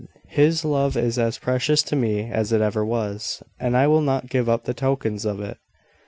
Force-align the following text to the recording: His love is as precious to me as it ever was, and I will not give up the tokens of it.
His 0.31 0.65
love 0.65 0.97
is 0.97 1.19
as 1.19 1.37
precious 1.37 1.83
to 1.83 1.95
me 1.95 2.23
as 2.23 2.51
it 2.51 2.59
ever 2.59 2.83
was, 2.83 3.43
and 3.59 3.77
I 3.77 3.85
will 3.85 4.01
not 4.01 4.29
give 4.31 4.49
up 4.49 4.63
the 4.63 4.73
tokens 4.73 5.25
of 5.25 5.39
it. 5.39 5.59